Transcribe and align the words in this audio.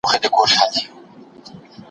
تر 0.03 0.07
څپاند 0.23 0.51
هلمنده 0.51 0.81